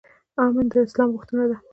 [0.41, 1.57] امن د اسلام غوښتنه ده